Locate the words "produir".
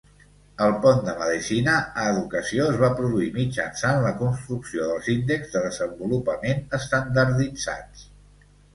3.01-3.29